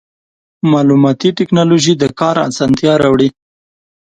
[0.71, 3.29] مالوماتي ټکنالوژي د کار اسانتیا راوړي.